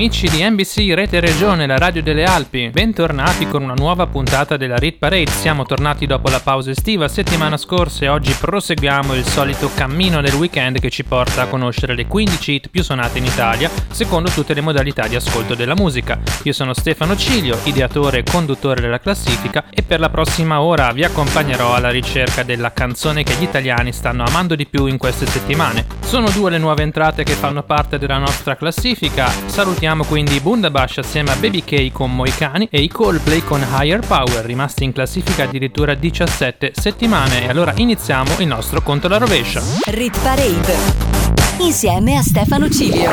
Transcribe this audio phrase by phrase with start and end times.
[0.00, 4.78] Amici di NBC Rete Regione, la radio delle Alpi, bentornati con una nuova puntata della
[4.78, 5.30] Rit Parade.
[5.30, 10.32] Siamo tornati dopo la pausa estiva settimana scorsa e oggi proseguiamo il solito cammino del
[10.32, 14.54] weekend che ci porta a conoscere le 15 hit più suonate in Italia, secondo tutte
[14.54, 16.18] le modalità di ascolto della musica.
[16.44, 21.04] Io sono Stefano Ciglio, ideatore e conduttore della classifica e per la prossima ora vi
[21.04, 25.84] accompagnerò alla ricerca della canzone che gli italiani stanno amando di più in queste settimane.
[26.00, 29.28] Sono due le nuove entrate che fanno parte della nostra classifica.
[29.28, 33.98] Salutiamo Ascoltiamo quindi Bundabash assieme a Baby K con Moicani e i Coldplay con Higher
[33.98, 37.42] Power, rimasti in classifica addirittura 17 settimane.
[37.42, 39.60] E allora iniziamo il nostro conto alla rovescia.
[39.86, 40.76] Rit Parade
[41.58, 43.10] insieme a Stefano Cilio.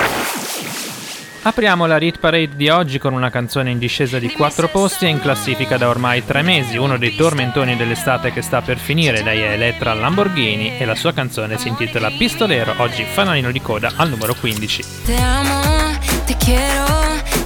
[1.41, 5.09] Apriamo la Rit Parade di oggi con una canzone in discesa di 4 posti e
[5.09, 9.41] in classifica da ormai 3 mesi, uno dei tormentoni dell'estate che sta per finire, lei
[9.41, 14.09] è Elettra Lamborghini e la sua canzone si intitola Pistolero, oggi fanalino di coda al
[14.09, 14.83] numero 15.
[15.05, 16.85] Te amo Te quiero,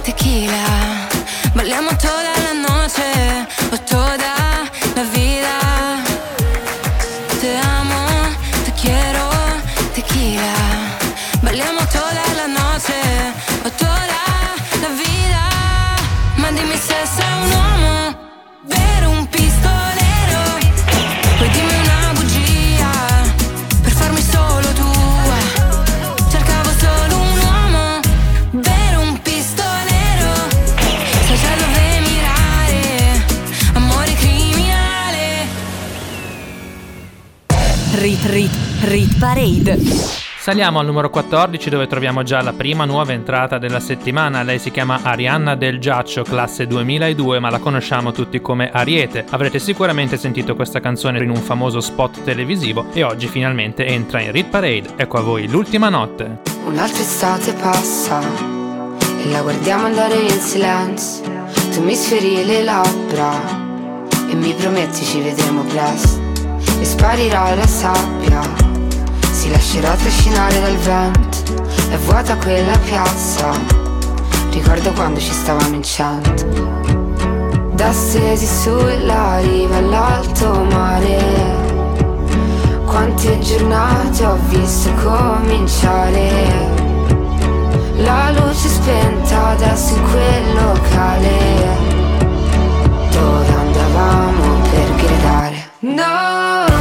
[0.04, 1.08] tequila.
[1.54, 3.78] Bailamos toda la noche o
[39.22, 39.78] Parade.
[40.40, 44.42] Saliamo al numero 14 dove troviamo già la prima nuova entrata della settimana.
[44.42, 49.24] Lei si chiama Arianna Del Giaccio, classe 2002, ma la conosciamo tutti come Ariete.
[49.30, 54.32] Avrete sicuramente sentito questa canzone in un famoso spot televisivo e oggi finalmente entra in
[54.32, 54.94] Rit Parade.
[54.96, 56.40] Ecco a voi l'ultima notte.
[56.64, 58.20] Un'altra estate passa
[59.22, 61.22] e la guardiamo andare in silenzio.
[61.72, 63.30] Tu mi sferi le labbra
[64.28, 66.20] e mi prometti ci vedremo presto.
[66.80, 68.71] E sparirà la sabbia,
[69.42, 71.38] si lascerà trascinare dal vento.
[71.90, 73.50] È vuota quella piazza,
[74.50, 76.46] ricordo quando ci stavamo in cento.
[77.72, 81.70] Da stesi sulla riva all'alto mare.
[82.86, 86.30] Quante giornate ho visto cominciare
[87.96, 91.38] La luce spenta adesso in quel locale
[93.10, 96.71] Dove andavamo per gridare No,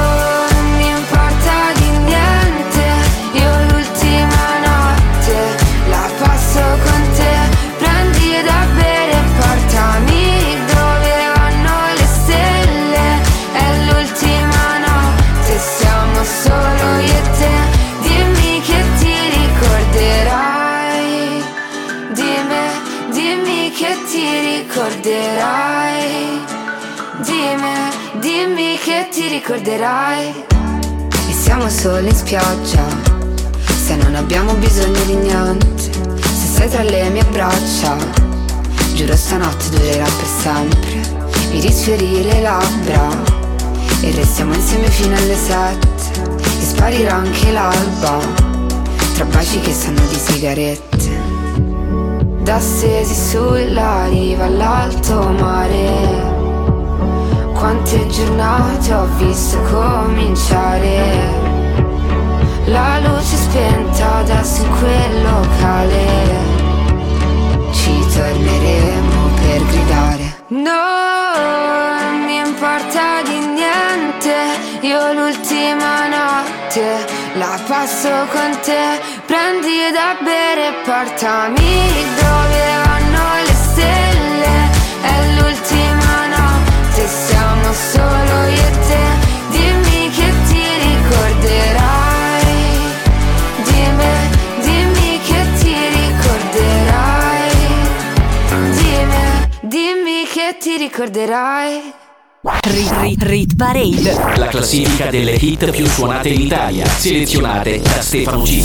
[29.81, 30.45] ricorderai
[31.27, 32.85] E siamo solo in spiaggia
[33.65, 37.97] Se non abbiamo bisogno di niente Se sei tra le mie braccia.
[38.93, 41.01] Giuro stanotte durerà per sempre
[41.51, 43.09] Mi risfiori labbra
[44.01, 48.19] E restiamo insieme fino alle sette E sparirà anche l'alba
[49.15, 50.89] Tra baci che sanno di sigarette.
[52.43, 56.30] Da stesi sulla riva all'alto mare
[57.61, 61.29] quante giornate ho visto cominciare.
[62.65, 66.05] La luce spenta adesso in quel locale.
[67.71, 70.43] Ci torneremo per gridare.
[70.47, 70.71] No,
[71.37, 74.35] non mi importa di niente
[74.81, 77.05] Io l'ultima notte
[77.35, 78.99] la passo con te.
[79.27, 82.80] Prendi da bere e portami dove
[100.91, 101.93] ricorderai
[102.41, 104.35] Rit Rit Rit Parade.
[104.35, 108.61] La classifica delle hit più suonate in Italia, selezionate da Stefano G.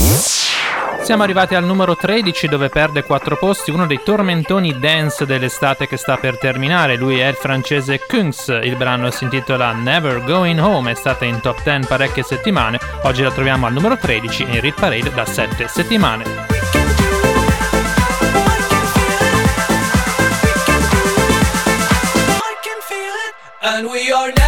[1.05, 5.96] Siamo arrivati al numero 13 dove perde 4 posti uno dei tormentoni dance dell'estate che
[5.96, 6.96] sta per terminare.
[6.96, 8.49] Lui è il francese Kungs.
[8.61, 12.81] Il brano si intitola Never Going Home, è stata in top 10 parecchie settimane.
[13.02, 16.55] Oggi la troviamo al numero 13 in Rit Parade da 7 settimane.
[23.68, 24.45] And we are never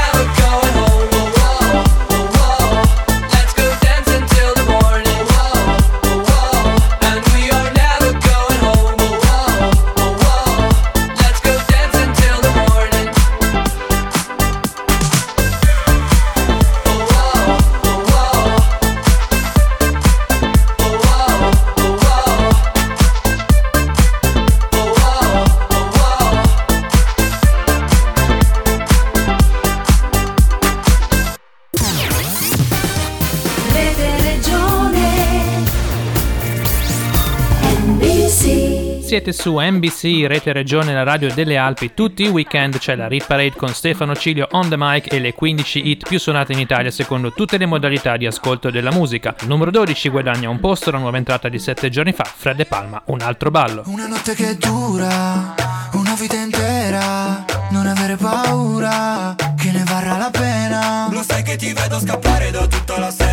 [39.09, 41.95] Siete su NBC, Rete Regione, la radio delle Alpi.
[41.95, 45.33] Tutti i weekend c'è la Rit Parade con Stefano Cilio on the mic e le
[45.33, 49.35] 15 hit più suonate in Italia secondo tutte le modalità di ascolto della musica.
[49.41, 52.25] Il numero 12 guadagna un posto, la nuova entrata di 7 giorni fa.
[52.25, 53.83] Fred De Palma, un altro ballo.
[53.87, 55.55] Una notte che dura,
[55.93, 61.09] una vita intera, non avere paura, che ne varrà la pena.
[61.11, 63.28] Lo sai che ti vedo scappare da tutta la sera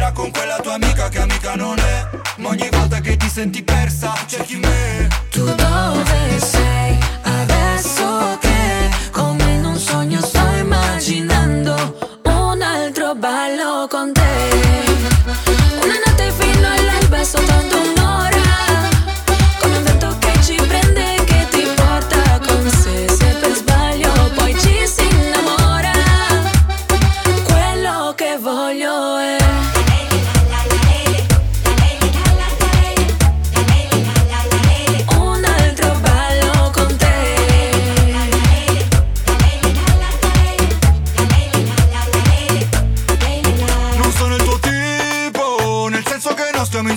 [3.36, 5.10] senti persa, cerchi me.
[5.30, 6.15] Tu dove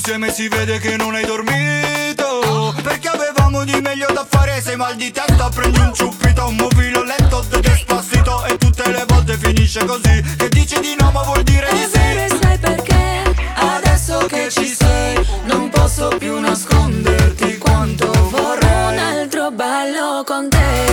[0.09, 2.75] insieme si vede che non hai dormito.
[2.83, 7.05] Perché avevamo di meglio da fare, sei mal di testa, prendi un ciuppito, un mobile
[7.05, 10.23] letto, despassito e tutte le volte finisce così.
[10.39, 12.37] Che dici di no ma vuol dire di sì.
[12.41, 20.25] sai perché adesso che ci sei non posso più nasconderti quanto vorrei un altro ballo
[20.25, 20.88] con te.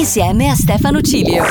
[0.00, 1.44] Insieme a Stefano Cilio.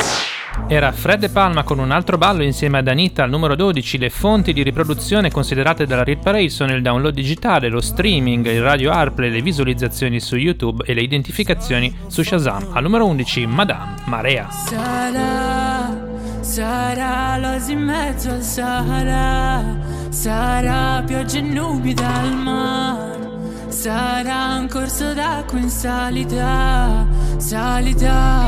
[0.67, 3.99] Era Fred De Palma con un altro ballo insieme ad Anita al numero 12.
[3.99, 8.61] Le fonti di riproduzione considerate dalla Rit Parade sono il download digitale, lo streaming, il
[8.61, 12.69] radio AirPlay, le visualizzazioni su YouTube e le identificazioni su Shazam.
[12.73, 14.49] Al numero 11 Madame Marea.
[14.49, 15.95] Sarà,
[16.39, 19.77] sarà l'oasi in mezzo al Sahara,
[20.09, 23.28] sarà pioggia e nubi dal mare,
[23.69, 27.07] sarà un corso d'acqua in salita,
[27.37, 28.47] salita.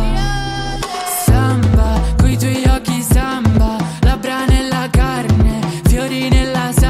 [1.26, 6.81] Samba, coi tuoi occhi samba, labbra nella carne, fiori nella sabbia,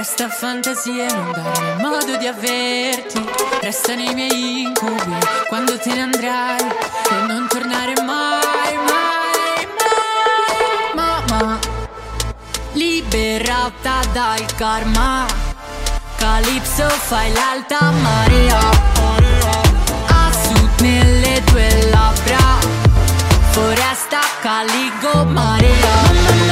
[0.00, 3.22] Resta fantasia non dare modo di averti.
[3.60, 5.14] Resta nei miei incubi
[5.46, 6.58] quando te ne andrai.
[6.58, 10.94] E non tornare mai, mai, mai.
[10.94, 11.58] Mamma
[12.72, 15.26] Liberata dal karma.
[16.16, 18.58] Calypso fai l'alta marea.
[20.06, 22.58] A sud nelle tue labbra.
[23.50, 26.49] Foresta caligo marea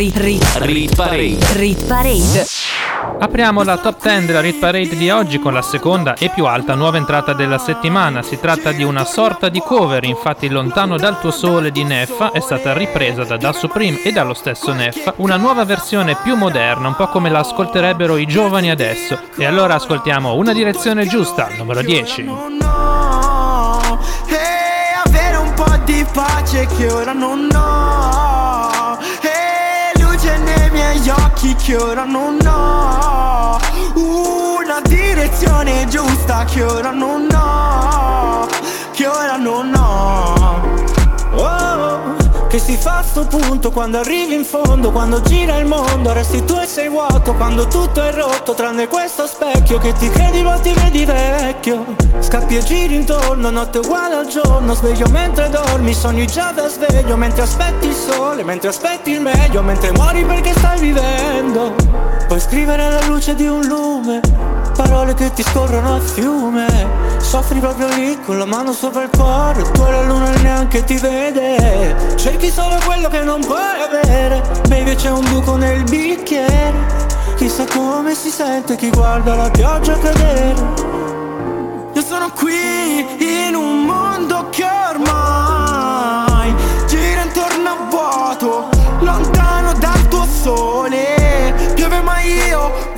[0.00, 1.38] Rit, rit, Rit Parade.
[1.56, 2.46] rit parade.
[3.18, 6.74] Apriamo la top 10 della Rit Parade di oggi con la seconda e più alta
[6.74, 8.22] nuova entrata della settimana.
[8.22, 12.40] Si tratta di una sorta di cover, infatti Lontano dal tuo sole di Neffa è
[12.40, 16.96] stata ripresa da Da Supreme e dallo stesso Neffa, una nuova versione più moderna, un
[16.96, 19.18] po' come la ascolterebbero i giovani adesso.
[19.36, 22.22] E allora ascoltiamo Una direzione giusta, numero 10.
[22.22, 24.38] no E
[25.04, 28.29] avere un po' di pace che ora non ho
[31.40, 33.58] occhi che ora non ho.
[33.94, 38.46] Una direzione giusta che ora non ho.
[38.92, 40.69] Che ora non ho
[42.50, 46.44] che si fa a sto punto quando arrivi in fondo Quando gira il mondo resti
[46.44, 50.58] tu e sei vuoto Quando tutto è rotto tranne questo specchio Che ti credi ma
[50.58, 51.94] ti vedi vecchio.
[52.18, 57.16] Scappi e giri intorno, notte uguale al giorno Sveglio mentre dormi, sogni già da sveglio
[57.16, 61.74] Mentre aspetti il sole, mentre aspetti il meglio Mentre muori perché stai vivendo.
[62.26, 64.20] Puoi scrivere alla luce di un lume
[64.76, 69.62] Parole che ti scorrono a fiume Soffri proprio lì con la mano sopra il cuore
[69.62, 72.14] Tu la luna neanche ti vede.
[72.16, 76.74] Cerchi solo quello che non puoi avere Baby c'è un buco nel bicchiere.
[77.36, 80.54] Chissà come si sente chi guarda la pioggia cadere.
[81.92, 86.54] Io sono qui in un mondo che ormai
[86.86, 88.68] Gira intorno a vuoto
[89.00, 91.54] Lontano dal tuo sole.
[91.74, 92.89] Piove ma io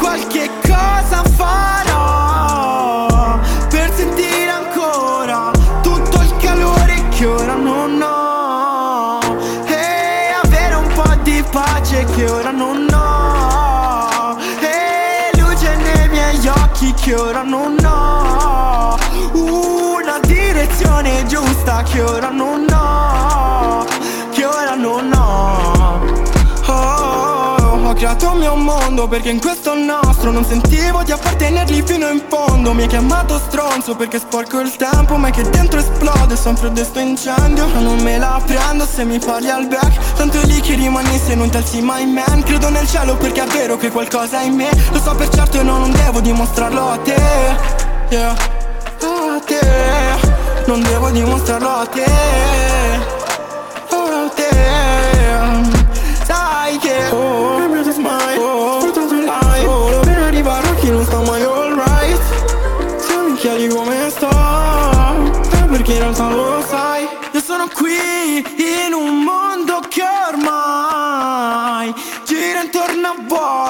[28.12, 32.74] Creato un mio mondo perché in questo nostro non sentivo di appartenergli fino in fondo.
[32.74, 36.98] Mi hai chiamato stronzo perché sporco il tempo ma è che dentro esplode sempre questo
[36.98, 37.66] incendio.
[37.68, 40.12] Ma non me la prendo se mi parli al back.
[40.14, 42.42] Tanto è lì che rimani se non ti mai man.
[42.42, 44.68] Credo nel cielo perché è vero che qualcosa è in me.
[44.90, 47.16] Lo so per certo e no, non devo dimostrarlo a te.
[48.10, 49.58] Yeah, a te.
[50.66, 52.04] Non devo dimostrarlo a te.
[53.88, 54.50] A te.
[56.26, 57.31] Sai che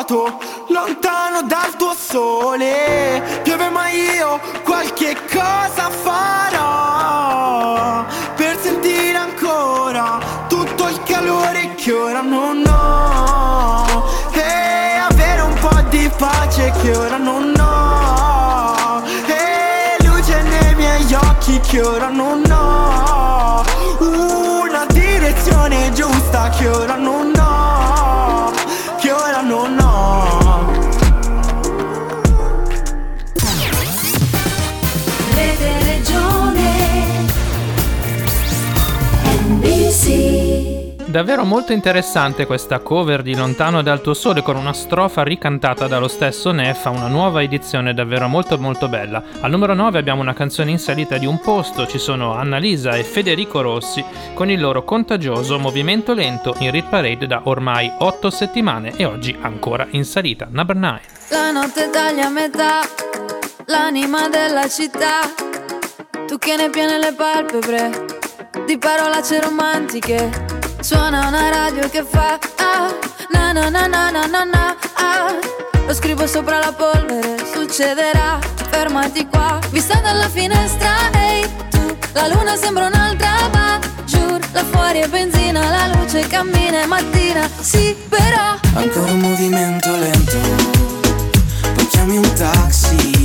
[0.02, 3.40] vuoto Lontano dal tuo sole.
[3.42, 7.25] Piove ma io qualche cosa farò
[8.35, 10.18] Per sentire ancora
[10.49, 14.04] Tutto il calore che ora non ho.
[14.32, 17.62] E avere un po' di pace che ora non ho
[41.12, 46.09] Davvero molto interessante questa cover di Lontano dal tuo sole con una strofa ricantata dallo
[46.09, 49.23] stesso Neffa, una nuova edizione davvero molto molto bella.
[49.42, 53.04] Al numero 9 abbiamo una canzone in salita di un posto, ci sono Annalisa e
[53.04, 54.02] Federico Rossi
[54.33, 59.37] con il loro contagioso movimento lento in Rit Parade da ormai 8 settimane e oggi
[59.38, 60.49] ancora in salita.
[60.50, 61.00] Number 9.
[61.28, 62.81] La notte taglia a metà,
[63.66, 65.31] l'anima della città.
[66.26, 67.90] Tu che ne piene le palpebre,
[68.64, 70.51] di parolacce romantiche.
[70.83, 72.93] Suona una radio che fa ah,
[73.31, 75.39] na na na na na na ah.
[75.87, 79.61] Lo scrivo sopra la polvere, succederà, fermati qua.
[79.71, 85.71] Vista dalla finestra, ehi tu, la luna sembra un'altra, ma giù, là fuori è benzina,
[85.71, 88.59] la luce cammina, è mattina, sì, però.
[88.75, 90.39] Ancora un movimento lento,
[91.75, 93.22] poi chiami un taxi.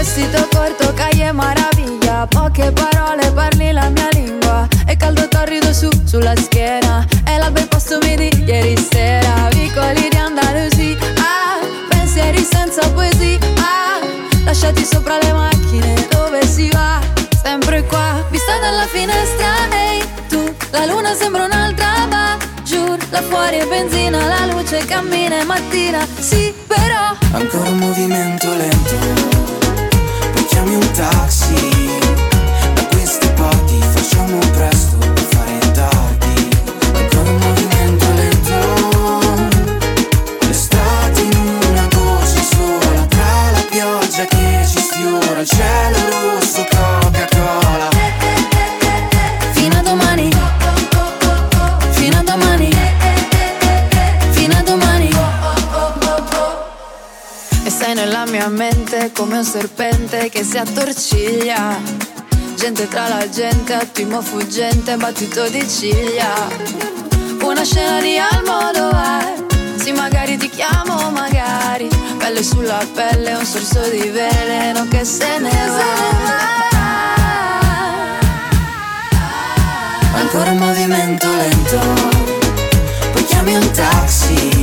[0.00, 2.26] Vestito corto, calle maraviglia.
[2.26, 4.66] Poche parole, parli la mia lingua.
[4.86, 7.06] E caldo torrido su, sulla schiena.
[7.26, 9.50] E la bei posto mi di ieri sera.
[9.50, 11.58] Vicoli di Andalusia ah,
[11.90, 13.38] Pensieri senza poesia.
[13.58, 14.00] Ah,
[14.46, 16.98] Lasciati sopra le macchine Dove si va?
[17.42, 22.38] Sempre qua Vista dalla finestra, ehi tu La luna sembra un'altra, va.
[22.62, 26.06] Giù Là fuori è benzina, la luce cammina, è mattina.
[26.18, 29.59] Sì, però Ancora un movimento lento,
[30.60, 31.79] poi chiami un
[59.40, 61.80] un serpente che si attorciglia.
[62.56, 66.28] Gente tra la gente, attimo fuggente, battito di ciglia.
[67.42, 69.32] Una scena di Almodovar
[69.76, 71.88] Sì, magari ti chiamo, magari.
[72.18, 76.18] Pelle sulla pelle, un sorso di veleno che se ne va.
[80.16, 81.80] Ancora un movimento lento,
[83.12, 84.59] poi chiami un taxi.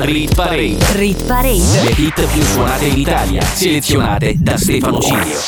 [0.00, 0.78] Rit, Parade.
[0.92, 1.82] rit parade.
[1.82, 5.38] Le hit più suonate in Italia, selezionate da Stefano Cilio.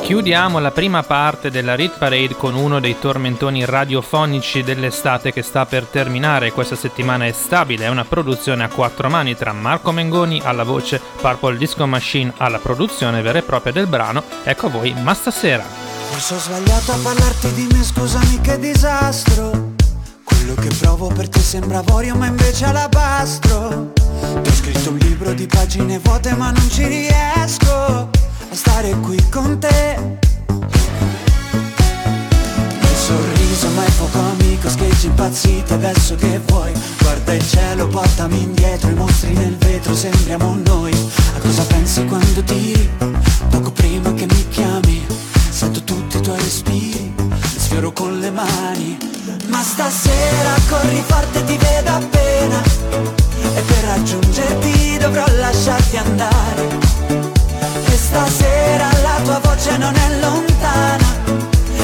[0.00, 5.66] Chiudiamo la prima parte della Rit Parade con uno dei tormentoni radiofonici dell'estate che sta
[5.66, 6.52] per terminare.
[6.52, 10.98] Questa settimana è stabile, è una produzione a quattro mani tra Marco Mengoni alla voce,
[11.20, 14.22] Purple Disco Machine alla produzione vera e propria del brano.
[14.42, 15.62] Ecco a voi, ma stasera.
[15.62, 19.71] Forse ho sbagliato a parlarti di me, scusami che disastro.
[20.44, 23.92] Quello che provo per te sembra avorio ma invece alabastro.
[24.42, 28.08] Ti ho scritto un libro di pagine vuote ma non ci riesco a
[28.50, 30.18] stare qui con te.
[32.80, 36.72] Il sorriso ma è poco amico, scheggi impazziti adesso che vuoi.
[36.98, 40.92] Guarda il cielo, portami indietro, i mostri nel vetro, sembriamo noi.
[41.36, 42.90] A cosa pensi quando tiri?
[43.48, 45.06] Poco prima che mi chiami,
[45.50, 47.11] sento tutti i tuoi respiri,
[47.72, 48.98] sfioro con le mani.
[49.46, 52.62] Ma stasera corri forte, ti vedo appena.
[53.54, 56.68] E per raggiungerti dovrò lasciarti andare.
[57.86, 61.06] E stasera la tua voce non è lontana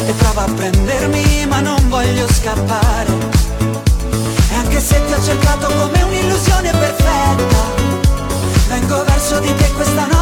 [0.06, 3.12] E prova a prendermi ma non voglio scappare
[4.50, 7.62] E anche se ti ho cercato come un'illusione perfetta
[8.68, 10.17] Vengo verso di te questa notte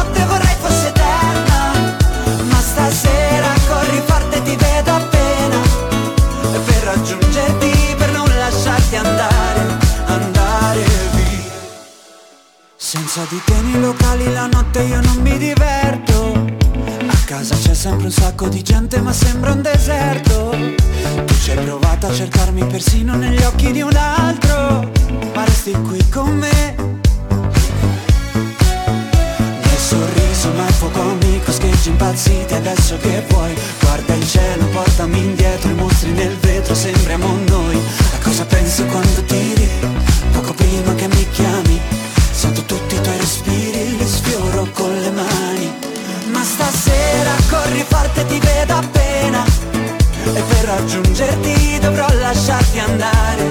[13.07, 16.45] Senza di te nei locali la notte io non mi diverto.
[17.07, 20.49] A casa c'è sempre un sacco di gente ma sembra un deserto.
[21.25, 24.91] Tu ci hai provato a cercarmi persino negli occhi di un altro.
[25.33, 26.75] Ma resti qui con me.
[29.61, 33.57] Nel sorriso ma il fuoco amico scheggi impazziti adesso che vuoi.
[33.79, 37.77] Guarda il cielo, portami indietro, i mostri nel vetro, sembriamo noi.
[38.15, 39.69] A cosa pensi quando tiri?
[40.33, 41.79] Poco prima che mi chiami.
[42.31, 42.86] Sento tuoi
[43.27, 45.69] respiri, li sfioro con le mani.
[46.31, 49.43] Ma stasera corri forte, ti vedo appena.
[50.33, 53.45] E per raggiungerti dovrò lasciarti andare.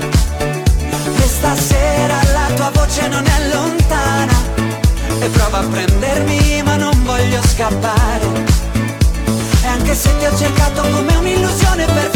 [1.23, 4.37] E stasera la tua voce non è lontana.
[5.21, 8.27] E prova a prendermi ma non voglio scappare.
[9.63, 12.16] E anche se ti ho cercato come un'illusione perfetta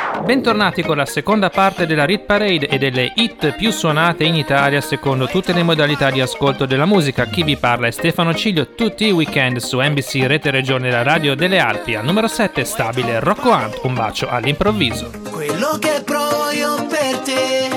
[0.31, 4.79] Bentornati con la seconda parte della Rit Parade e delle hit più suonate in Italia
[4.79, 7.25] secondo tutte le modalità di ascolto della musica.
[7.25, 11.35] Chi vi parla è Stefano Ciglio, tutti i weekend su NBC Rete Regione La Radio
[11.35, 11.95] delle Alpi.
[11.95, 15.11] Al numero 7 stabile Rocco Hunt, un bacio all'improvviso.
[15.29, 17.67] Quello che provo io per te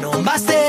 [0.00, 0.59] Non basterebbe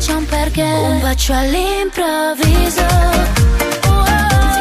[0.00, 0.62] c'è un perché.
[0.62, 2.86] Un bacio all'improvviso.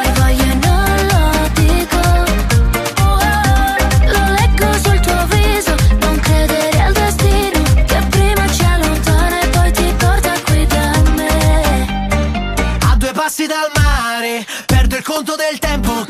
[0.02, 2.02] Ti voglio e non lo dico.
[4.06, 5.76] Lo leggo sul tuo viso.
[6.00, 11.88] Non credere al destino Che prima ci allontana e poi ti porta qui da me.
[12.92, 16.04] A due passi dal mare Perdo il conto del tempo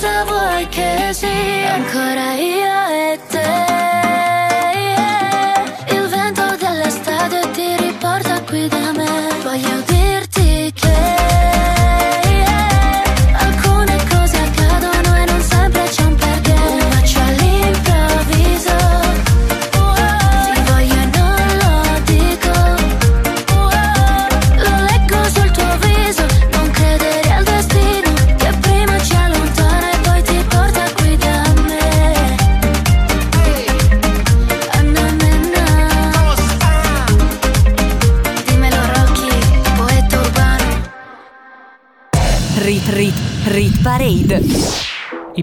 [0.00, 1.74] cosa vuoi che sia?
[1.74, 2.89] Ancora io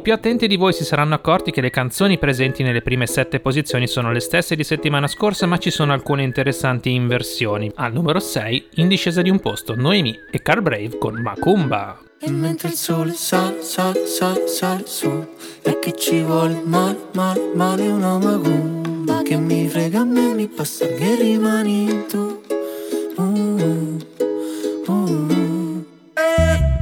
[0.08, 3.88] più attenti di voi si saranno accorti che le canzoni presenti nelle prime sette posizioni
[3.88, 7.70] sono le stesse di settimana scorsa, ma ci sono alcune interessanti inversioni.
[7.76, 12.00] Al numero 6, in discesa di un posto, Noemi e Car Brave con Macumba.
[12.22, 15.28] E mentre il sole sale, sale, sale, sale su
[15.62, 20.34] E a chi ci vuole male, male, male una macumba Che mi frega a me,
[20.34, 22.46] mi basta che rimani tu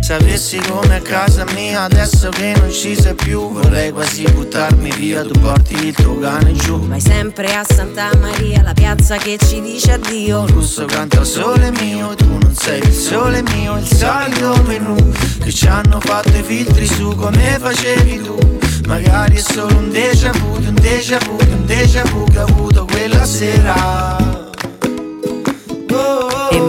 [0.06, 5.24] Sapessi come a casa mia adesso che non ci sei più Vorrei quasi buttarmi via,
[5.24, 6.80] tu porti il tuo cane giù.
[6.86, 10.46] Vai sempre a Santa Maria, la piazza che ci dice addio.
[10.46, 14.96] Russo canta sole mio, tu non sei il sole mio, il solito menù
[15.42, 18.38] Che ci hanno fatto i filtri su come facevi tu.
[18.86, 22.86] Magari è solo un déjà vu, un déjà vu, un déjà vu che ho avuto
[22.86, 24.45] quella sera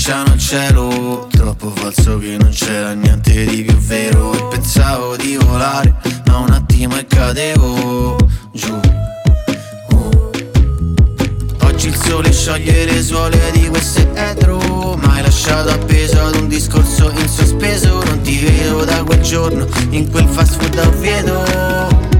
[0.00, 4.32] abbracciano al cielo Troppo falso che non c'era niente di più vero.
[4.32, 5.94] E pensavo di volare
[6.26, 8.16] ma un attimo e cadevo
[8.52, 8.80] giù.
[9.90, 10.30] Uh.
[11.62, 17.10] Oggi il sole scioglie le suole di questo etro Ma lasciato appeso ad un discorso
[17.10, 18.02] in sospeso.
[18.02, 22.19] Non ti vedo da quel giorno in quel fast food a Oviedo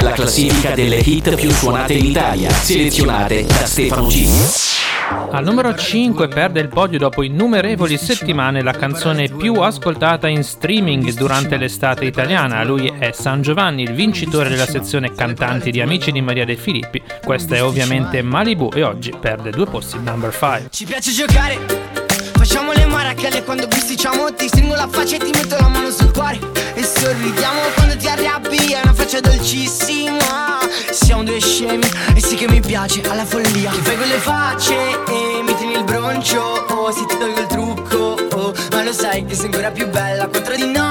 [0.00, 4.28] La classifica delle hit più suonate in Italia, selezionate da Stefano G.
[5.32, 11.12] Al numero 5 perde il podio dopo innumerevoli settimane la canzone più ascoltata in streaming
[11.14, 12.62] durante l'estate italiana.
[12.62, 17.02] Lui è San Giovanni, il vincitore della sezione cantanti di Amici di Maria De Filippi.
[17.24, 20.68] Questa è ovviamente Malibu e oggi perde due posti number 5.
[20.70, 21.58] Ci piace giocare,
[22.32, 26.12] facciamo le marachelle quando bisticciamo Ti stringo la faccia e ti metto la mano sul
[26.12, 26.38] cuore
[26.74, 27.43] E sorridiamo ti
[29.14, 30.58] faccia dolcissima.
[30.90, 33.70] Siamo due scemi e sì che mi piace alla follia.
[33.70, 36.40] Ti fai quelle facce e mi tieni il broncio.
[36.40, 40.26] Oh, se ti tolgo il trucco, oh Ma lo sai che sei ancora più bella
[40.26, 40.83] Quattro di notte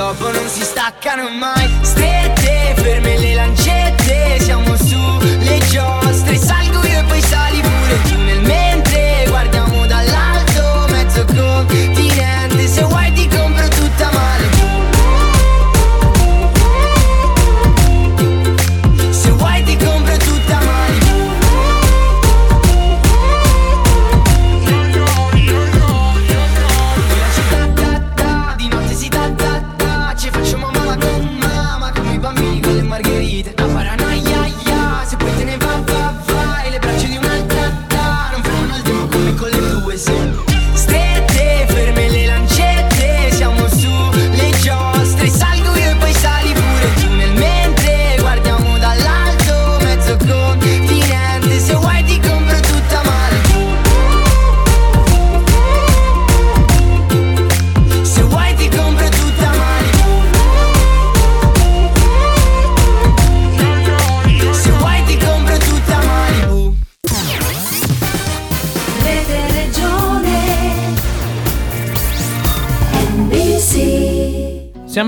[0.00, 1.68] dopo non si staccano mai.
[1.82, 4.98] Strette, ferme le lancette Siamo su
[5.40, 6.79] le giostre Salgo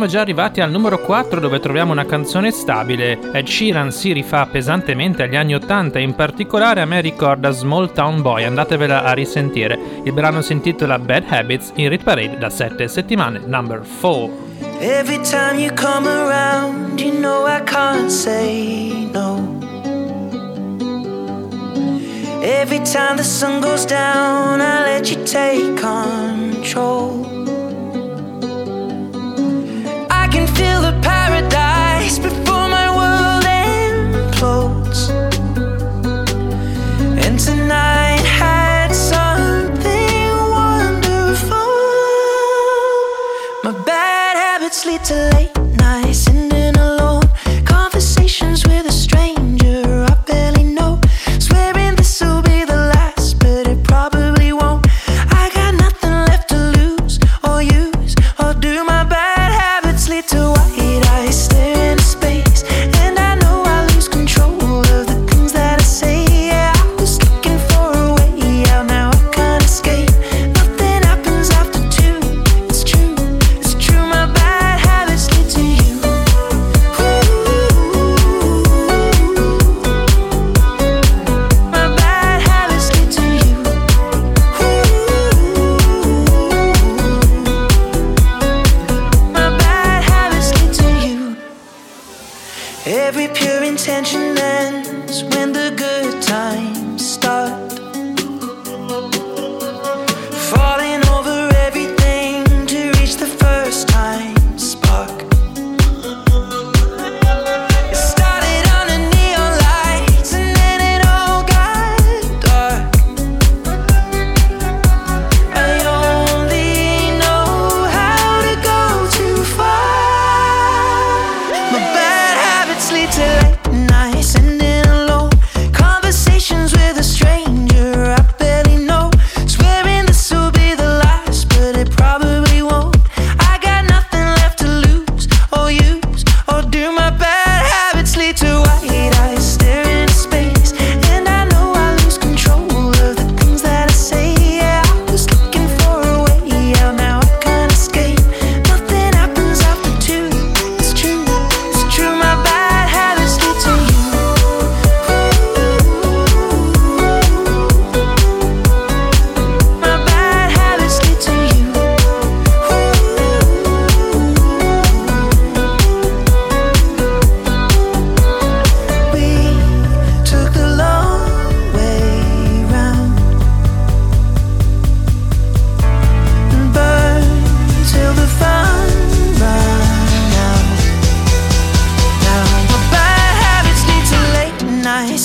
[0.02, 3.20] siamo già arrivati al numero 4 dove troviamo una canzone stabile.
[3.32, 7.92] Ed Sheeran si rifà pesantemente agli anni 80 e in particolare a me ricorda Small
[7.92, 9.78] Town Boy, andatevela a risentire.
[10.02, 14.30] Il brano si intitola Bad Habits in Rit Parade da 7 settimane, number 4.
[14.80, 19.60] Every time you come around, you know I can't say no.
[22.42, 27.31] Every time the sun goes down, I let you take control.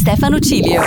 [0.00, 0.80] Stefano Cilio.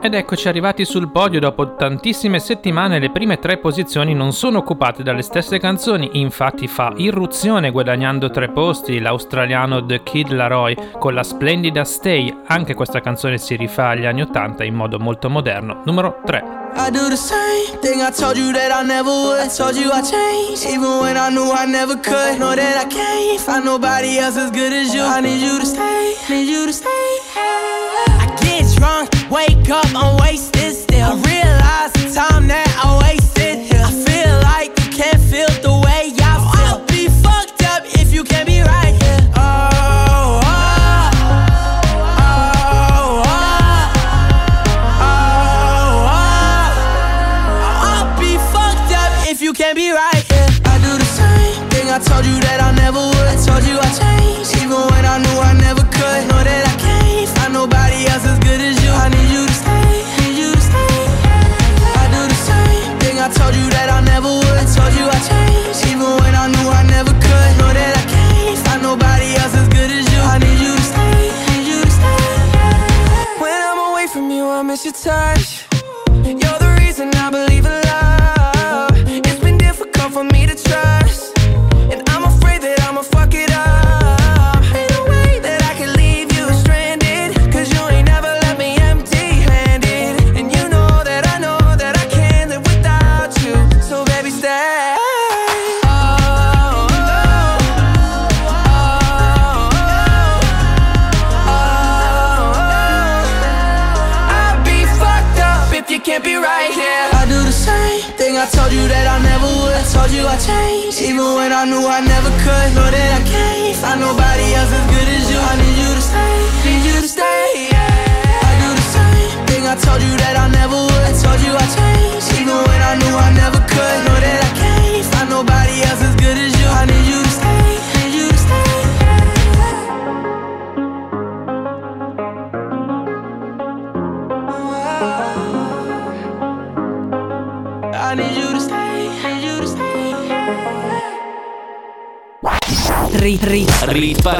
[0.00, 5.02] Ed eccoci arrivati sul podio dopo tantissime settimane le prime tre posizioni non sono occupate
[5.02, 11.24] dalle stesse canzoni, infatti fa irruzione guadagnando tre posti l'australiano The Kid Laroi con la
[11.24, 16.20] splendida Stay, anche questa canzone si rifà agli anni 80 in modo molto moderno, numero
[16.24, 16.44] 3.
[16.76, 19.40] I do the same thing I told you that I never would.
[19.40, 22.38] I told you I changed, even when I knew I never could.
[22.38, 25.02] Know that I can't find nobody else as good as you.
[25.02, 26.86] I need you to stay, need you to stay.
[27.34, 28.05] Hey.
[28.40, 30.85] Get drunk, wake up, I'm wasted.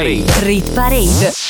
[0.06, 0.24] Parade.
[0.44, 1.45] rit parade.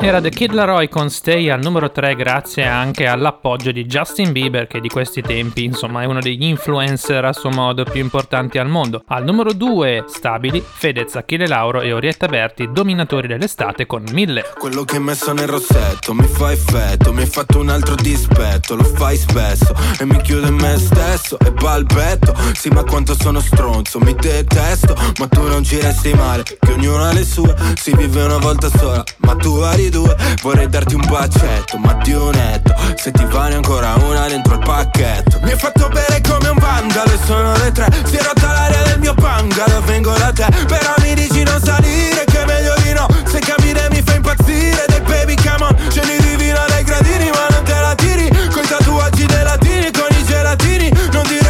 [0.00, 4.68] Era The Kid Laroi con Stay al numero 3 grazie anche all'appoggio di Justin Bieber
[4.68, 8.68] che di questi tempi insomma è uno degli influencer a suo modo più importanti al
[8.68, 9.02] mondo.
[9.08, 14.54] Al numero 2 stabili Fedez, Achille Lauro e Orietta Berti dominatori dell'estate con 1000.
[14.56, 18.76] Quello che hai messo nel rossetto mi fa effetto, mi hai fatto un altro dispetto,
[18.76, 22.34] lo fai spesso e mi chiudo in me stesso e balbetto.
[22.54, 27.02] Sì, ma quanto sono stronzo, mi detesto, ma tu non ci resti male, che ognuno
[27.02, 31.04] ha le sue, si vive una volta sola, ma tu vari due, vorrei darti un
[31.06, 35.38] bacetto, ma di un netto, se ti vale ancora una dentro il pacchetto.
[35.42, 38.82] Mi hai fatto bere come un vandalo e sono le tre, si è rotta l'aria
[38.82, 42.92] del mio bungalow, vengo da te, però mi dici non salire, che è meglio di
[42.92, 47.30] no, se cammini mi fa impazzire, dei baby come on, scendi di vino dai gradini,
[47.30, 51.47] ma non te la tiri, coi tatuaggi dei latini, con i gelatini, non dire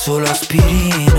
[0.00, 1.09] solo aspirina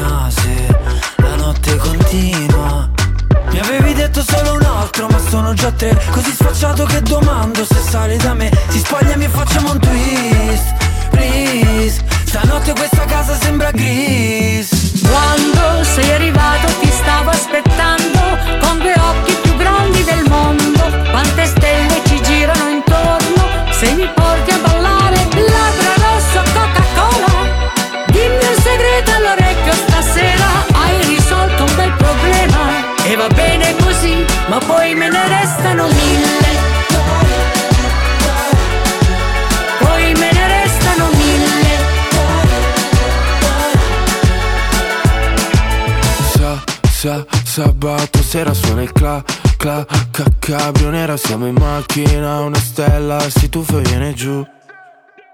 [47.02, 49.24] Sa, sa, sabato sera suona il cla,
[49.58, 54.45] cla, ca, cabrio nera Siamo in macchina, una stella, si tuffa e viene giù.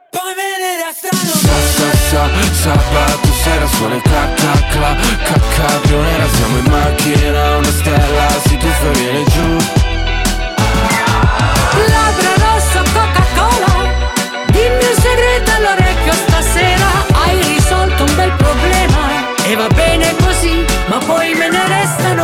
[0.09, 5.39] Poi me ne restano Sa, sa, sa, sabato sera suona il cla, cla, cla, ca,
[5.57, 9.57] cabrio nera Siamo in macchina, una stella, si tuffa e viene giù.
[11.85, 13.16] Labbra rosso Coca-Cola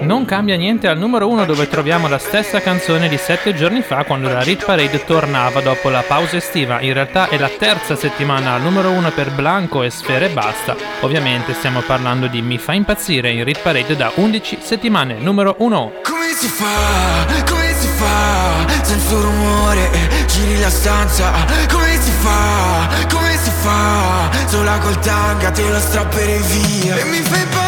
[0.00, 4.04] Non cambia niente al numero 1 dove troviamo la stessa canzone di 7 giorni fa
[4.04, 6.80] quando la Rit Parade tornava dopo la pausa estiva.
[6.80, 10.76] In realtà è la terza settimana al numero 1 per Blanco e Sfere e Basta.
[11.00, 15.14] Ovviamente stiamo parlando di Mi fa impazzire in Rit Parade da 11 settimane.
[15.18, 15.92] Numero 1.
[16.02, 17.26] Come si fa?
[17.48, 18.84] Come si fa?
[18.84, 19.90] Senza rumore
[20.26, 21.32] giri la stanza
[21.70, 22.88] Come si fa?
[23.10, 24.30] Come si fa?
[24.46, 27.67] Sola col tanga te lo strapperei via E mi fai impazzire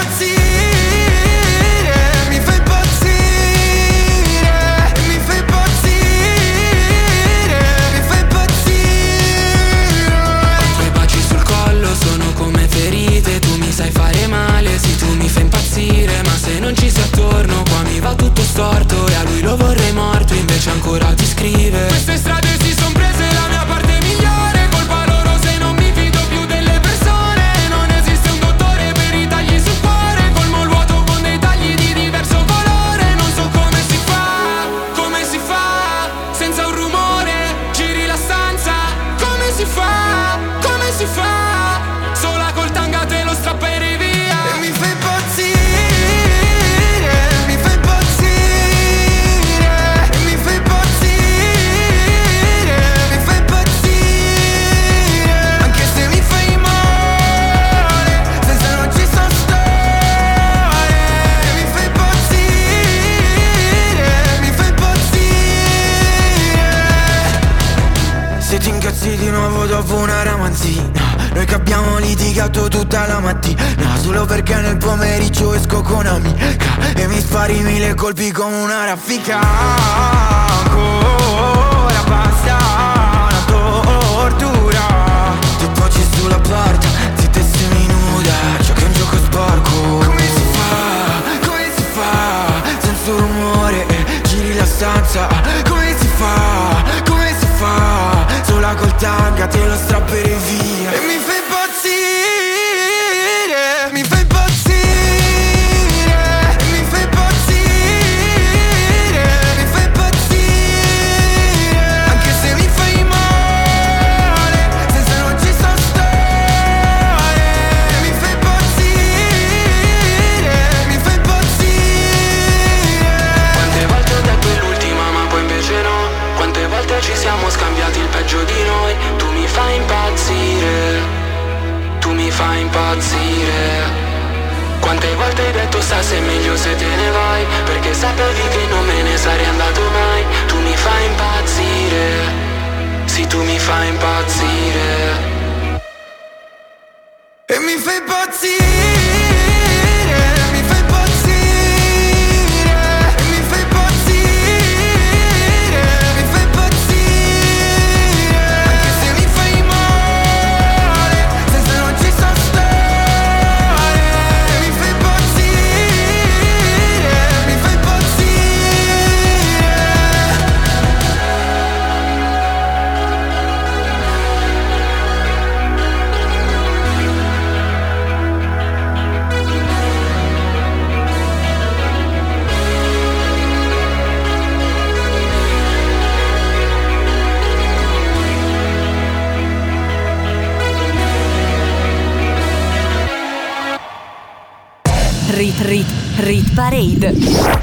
[196.30, 197.59] Rit Parade.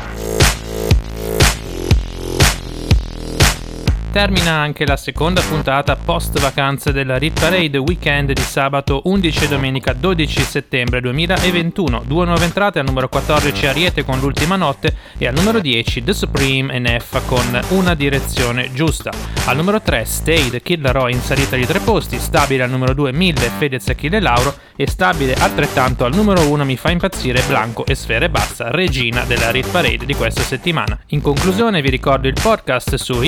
[4.17, 9.47] Termina anche la seconda puntata post vacanze della Rit Parade weekend di sabato 11 e
[9.47, 12.01] domenica 12 settembre 2021.
[12.03, 16.13] Due nuove entrate al numero 14 Ariete con l'ultima notte e al numero 10 The
[16.13, 19.11] Supreme e Neffa con una direzione giusta.
[19.45, 23.11] Al numero 3 Stayed Kid Laroi in salita di tre posti, stabile al numero 2
[23.11, 27.93] 1000 Fedez Achille Lauro e stabile altrettanto al numero 1 mi fa impazzire Blanco e
[27.93, 30.97] Sfere Bassa, regina della Rit Parade di questa settimana.
[31.09, 33.21] In conclusione vi ricordo il podcast su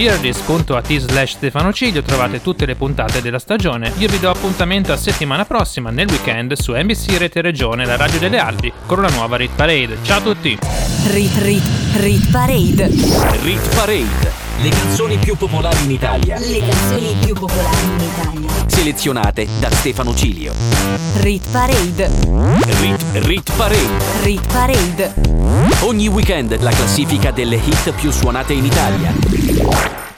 [0.79, 3.91] earlist.at slash Stefano Ciglio trovate tutte le puntate della stagione.
[3.97, 8.19] Io vi do appuntamento a settimana prossima nel weekend su NBC Rete Regione, la radio
[8.19, 9.97] delle Alpi, con la nuova Rit Parade.
[10.03, 10.57] Ciao a tutti!
[11.07, 11.63] Rit Rit
[11.95, 12.87] Rit Parade.
[13.41, 14.47] Rit Parade.
[14.61, 16.37] Le canzoni più popolari in Italia.
[16.37, 18.49] Le canzoni più popolari in Italia.
[18.67, 20.53] Selezionate da Stefano Cilio.
[21.21, 22.11] Rit Parade.
[22.81, 24.23] Rit, Rit Parade.
[24.23, 25.13] Rit Parade.
[25.81, 30.08] Ogni weekend la classifica delle hit più suonate in Italia.